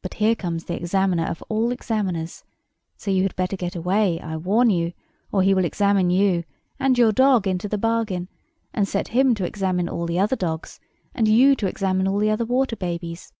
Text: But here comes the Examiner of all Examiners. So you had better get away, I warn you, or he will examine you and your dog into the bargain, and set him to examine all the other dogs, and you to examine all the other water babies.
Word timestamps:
But 0.00 0.14
here 0.14 0.34
comes 0.34 0.64
the 0.64 0.76
Examiner 0.76 1.26
of 1.26 1.42
all 1.50 1.72
Examiners. 1.72 2.42
So 2.96 3.10
you 3.10 3.22
had 3.24 3.36
better 3.36 3.54
get 3.54 3.76
away, 3.76 4.18
I 4.18 4.34
warn 4.38 4.70
you, 4.70 4.94
or 5.30 5.42
he 5.42 5.52
will 5.52 5.66
examine 5.66 6.08
you 6.08 6.44
and 6.80 6.96
your 6.96 7.12
dog 7.12 7.46
into 7.46 7.68
the 7.68 7.76
bargain, 7.76 8.30
and 8.72 8.88
set 8.88 9.08
him 9.08 9.34
to 9.34 9.44
examine 9.44 9.90
all 9.90 10.06
the 10.06 10.18
other 10.18 10.36
dogs, 10.36 10.80
and 11.14 11.28
you 11.28 11.54
to 11.56 11.66
examine 11.66 12.08
all 12.08 12.16
the 12.18 12.30
other 12.30 12.46
water 12.46 12.76
babies. 12.76 13.34